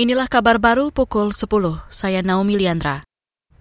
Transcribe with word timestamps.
Inilah 0.00 0.32
kabar 0.32 0.56
baru 0.56 0.88
pukul 0.88 1.28
10. 1.28 1.44
Saya 1.92 2.24
Naomi 2.24 2.56
Liandra. 2.56 3.04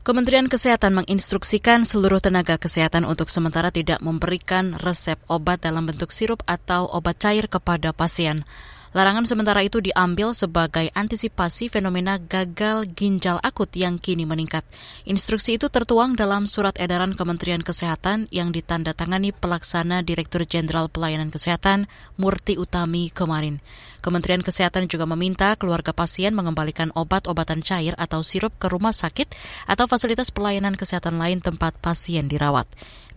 Kementerian 0.08 0.48
Kesehatan 0.48 0.96
menginstruksikan 0.96 1.84
seluruh 1.84 2.24
tenaga 2.24 2.56
kesehatan 2.56 3.04
untuk 3.04 3.28
sementara 3.28 3.76
tidak 3.76 4.00
memberikan 4.00 4.72
resep 4.80 5.20
obat 5.28 5.60
dalam 5.60 5.84
bentuk 5.84 6.16
sirup 6.16 6.40
atau 6.48 6.88
obat 6.96 7.20
cair 7.20 7.52
kepada 7.52 7.92
pasien. 7.92 8.48
Larangan 8.90 9.30
sementara 9.30 9.62
itu 9.62 9.86
diambil 9.86 10.34
sebagai 10.34 10.90
antisipasi 10.98 11.70
fenomena 11.70 12.18
gagal 12.18 12.90
ginjal 12.90 13.38
akut 13.46 13.70
yang 13.78 14.02
kini 14.02 14.26
meningkat. 14.26 14.66
Instruksi 15.06 15.62
itu 15.62 15.70
tertuang 15.70 16.18
dalam 16.18 16.50
surat 16.50 16.74
edaran 16.82 17.14
Kementerian 17.14 17.62
Kesehatan 17.62 18.26
yang 18.34 18.50
ditandatangani 18.50 19.30
pelaksana 19.30 20.02
Direktur 20.02 20.42
Jenderal 20.42 20.90
Pelayanan 20.90 21.30
Kesehatan 21.30 21.86
Murti 22.18 22.58
Utami 22.58 23.14
kemarin. 23.14 23.62
Kementerian 24.02 24.42
Kesehatan 24.42 24.90
juga 24.90 25.06
meminta 25.06 25.54
keluarga 25.54 25.94
pasien 25.94 26.34
mengembalikan 26.34 26.90
obat-obatan 26.98 27.62
cair 27.62 27.94
atau 27.94 28.26
sirup 28.26 28.58
ke 28.58 28.74
rumah 28.74 28.96
sakit 28.96 29.30
atau 29.70 29.86
fasilitas 29.86 30.34
pelayanan 30.34 30.74
kesehatan 30.74 31.22
lain 31.22 31.46
tempat 31.46 31.78
pasien 31.78 32.26
dirawat. 32.26 32.66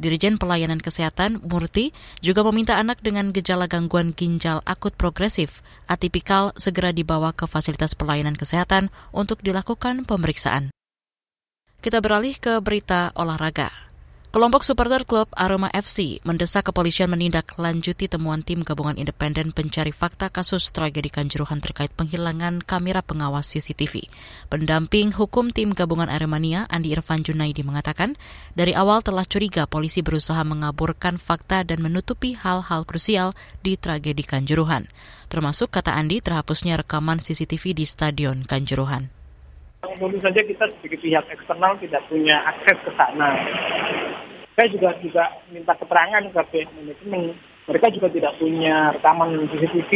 Dirjen 0.03 0.37
Pelayanan 0.37 0.83
Kesehatan 0.83 1.39
Murti 1.47 1.95
juga 2.21 2.43
meminta 2.43 2.77
anak 2.77 2.99
dengan 3.01 3.31
gejala 3.31 3.71
gangguan 3.71 4.11
ginjal 4.13 4.59
akut 4.67 4.99
progresif 4.99 5.62
atipikal 5.91 6.55
segera 6.55 6.95
dibawa 6.95 7.35
ke 7.35 7.51
fasilitas 7.51 7.99
pelayanan 7.99 8.39
kesehatan 8.39 8.89
untuk 9.11 9.43
dilakukan 9.43 10.07
pemeriksaan. 10.07 10.71
Kita 11.83 11.99
beralih 11.99 12.39
ke 12.39 12.63
berita 12.63 13.11
olahraga. 13.19 13.82
Kelompok 14.33 14.65
supporter 14.65 15.05
klub 15.05 15.29
Aroma 15.37 15.69
FC 15.77 16.17
mendesak 16.25 16.73
kepolisian 16.73 17.13
menindaklanjuti 17.13 18.09
temuan 18.09 18.41
tim 18.41 18.65
gabungan 18.65 18.97
independen 18.97 19.53
pencari 19.53 19.93
fakta 19.93 20.33
kasus 20.33 20.73
tragedi 20.73 21.13
Kanjuruhan 21.13 21.61
terkait 21.61 21.93
penghilangan 21.93 22.65
kamera 22.65 23.05
pengawas 23.05 23.45
CCTV. 23.53 24.09
Pendamping 24.49 25.13
hukum 25.13 25.53
tim 25.53 25.77
gabungan 25.77 26.09
Aremania, 26.09 26.65
Andi 26.73 26.97
Irfan 26.97 27.21
Junaidi 27.21 27.61
mengatakan, 27.61 28.17
dari 28.57 28.73
awal 28.73 29.05
telah 29.05 29.29
curiga 29.29 29.69
polisi 29.69 30.01
berusaha 30.01 30.41
mengaburkan 30.49 31.21
fakta 31.21 31.61
dan 31.69 31.85
menutupi 31.85 32.33
hal-hal 32.33 32.89
krusial 32.89 33.37
di 33.61 33.77
tragedi 33.77 34.25
Kanjuruhan. 34.25 34.89
Termasuk, 35.29 35.69
kata 35.69 35.93
Andi, 35.93 36.25
terhapusnya 36.25 36.81
rekaman 36.81 37.21
CCTV 37.21 37.77
di 37.77 37.85
Stadion 37.85 38.49
Kanjuruhan. 38.49 39.13
Tentu 39.83 40.17
saja 40.25 40.41
kita 40.41 40.65
sebagai 40.79 41.05
pihak 41.05 41.27
eksternal 41.29 41.77
tidak 41.85 42.01
punya 42.09 42.39
akses 42.49 42.79
ke 42.81 42.91
sana 42.97 43.35
saya 44.53 44.69
juga 44.69 44.91
juga 45.01 45.25
minta 45.49 45.73
keterangan 45.77 46.23
ke 46.29 46.41
pihak 46.53 46.69
manajemen. 46.77 47.33
Mereka 47.71 47.87
juga 47.95 48.09
tidak 48.13 48.37
punya 48.37 48.93
rekaman 48.93 49.49
CCTV 49.49 49.93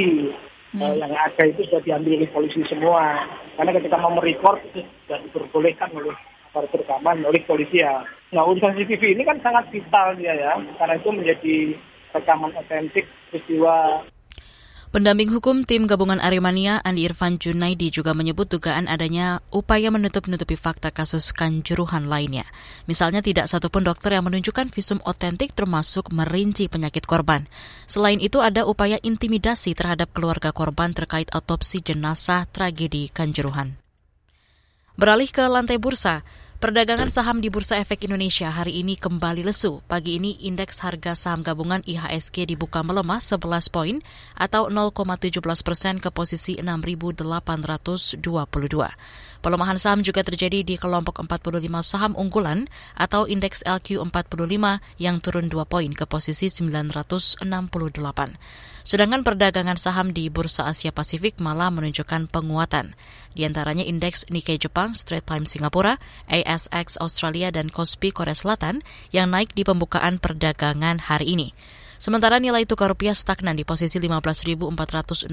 hmm. 0.72 0.80
uh, 0.80 0.94
yang 0.96 1.12
ada 1.12 1.42
itu 1.44 1.66
sudah 1.68 1.82
diambil 1.84 2.22
oleh 2.22 2.30
polisi 2.32 2.60
semua. 2.64 3.27
Karena 3.60 3.77
ketika 3.77 4.00
mau 4.00 4.16
merekord 4.16 4.64
itu 4.72 4.80
sudah 5.04 5.18
diperbolehkan 5.28 5.92
oleh 5.92 6.14
para 6.54 6.64
rekaman 6.72 7.20
oleh 7.20 7.44
polisi 7.44 7.84
ya 7.84 8.00
nah 8.32 8.48
urusan 8.48 8.72
CCTV 8.80 9.12
ini 9.12 9.22
kan 9.28 9.38
sangat 9.44 9.68
vital 9.68 10.16
dia 10.16 10.32
ya. 10.32 10.56
Karena 10.80 10.94
itu 10.96 11.08
menjadi 11.12 11.56
rekaman 12.16 12.56
otentik 12.56 13.04
peristiwa 13.28 14.00
Pendamping 14.97 15.28
hukum 15.28 15.69
tim 15.69 15.84
gabungan 15.84 16.25
Aremania 16.25 16.80
Andi 16.80 17.05
Irfan 17.05 17.36
Junaidi 17.36 17.92
juga 17.92 18.16
menyebut 18.16 18.48
dugaan 18.48 18.89
adanya 18.89 19.44
upaya 19.52 19.92
menutup-nutupi 19.92 20.56
fakta 20.56 20.89
kasus 20.89 21.36
kanjuruhan 21.36 22.08
lainnya. 22.08 22.48
Misalnya 22.89 23.20
tidak 23.20 23.44
satupun 23.44 23.84
dokter 23.84 24.17
yang 24.17 24.24
menunjukkan 24.24 24.72
visum 24.72 24.97
otentik 25.05 25.52
termasuk 25.52 26.08
merinci 26.17 26.72
penyakit 26.72 27.05
korban. 27.05 27.44
Selain 27.84 28.17
itu 28.24 28.41
ada 28.41 28.64
upaya 28.64 28.97
intimidasi 29.05 29.77
terhadap 29.77 30.17
keluarga 30.17 30.56
korban 30.56 30.97
terkait 30.97 31.28
otopsi 31.36 31.84
jenazah 31.84 32.48
tragedi 32.48 33.12
kanjuruhan. 33.12 33.77
Beralih 34.97 35.28
ke 35.28 35.44
lantai 35.44 35.77
bursa, 35.77 36.24
Perdagangan 36.67 37.14
saham 37.14 37.39
di 37.39 37.47
Bursa 37.47 37.78
Efek 37.78 38.11
Indonesia 38.11 38.50
hari 38.50 38.83
ini 38.83 38.98
kembali 38.98 39.47
lesu. 39.47 39.86
Pagi 39.86 40.19
ini 40.19 40.34
indeks 40.50 40.83
harga 40.83 41.14
saham 41.14 41.46
gabungan 41.46 41.79
IHSG 41.86 42.42
dibuka 42.42 42.83
melemah 42.83 43.23
11 43.23 43.70
poin 43.70 44.02
atau 44.35 44.67
0,17 44.67 45.30
persen 45.63 46.02
ke 46.02 46.11
posisi 46.11 46.58
6.822. 46.58 48.18
Pelemahan 49.46 49.79
saham 49.79 50.02
juga 50.02 50.27
terjadi 50.27 50.67
di 50.67 50.74
kelompok 50.74 51.23
45 51.23 51.55
saham 51.86 52.18
unggulan 52.18 52.67
atau 52.98 53.30
indeks 53.30 53.63
LQ45 53.63 54.83
yang 54.98 55.23
turun 55.23 55.46
2 55.46 55.63
poin 55.70 55.95
ke 55.95 56.02
posisi 56.02 56.51
968. 56.51 57.46
Sedangkan 58.86 59.23
perdagangan 59.23 59.79
saham 59.79 60.11
di 60.11 60.27
Bursa 60.30 60.67
Asia 60.67 60.90
Pasifik 60.90 61.39
malah 61.39 61.70
menunjukkan 61.70 62.27
penguatan. 62.27 62.98
Di 63.36 63.45
antaranya 63.45 63.85
indeks 63.85 64.24
Nikkei 64.33 64.57
Jepang, 64.57 64.97
Straits 64.97 65.29
Times 65.29 65.52
Singapura, 65.52 66.01
ASX 66.33 66.97
Australia, 66.97 67.52
dan 67.52 67.69
Kospi 67.69 68.08
Korea 68.08 68.33
Selatan 68.33 68.80
yang 69.13 69.29
naik 69.29 69.52
di 69.52 69.61
pembukaan 69.61 70.17
perdagangan 70.17 71.05
hari 71.05 71.36
ini. 71.36 71.52
Sementara 72.01 72.41
nilai 72.41 72.64
tukar 72.64 72.96
rupiah 72.96 73.13
stagnan 73.13 73.61
di 73.61 73.69
posisi 73.69 74.01
15.465 74.01 75.29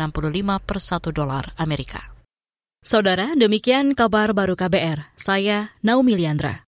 per 0.68 0.78
1 0.84 1.16
dolar 1.16 1.56
Amerika. 1.56 2.12
Saudara, 2.84 3.31
demikian 3.40 3.96
kabar 3.96 4.36
baru 4.36 4.59
KBR. 4.59 5.16
Saya 5.16 5.72
Naomi 5.80 6.19
Liandra. 6.19 6.59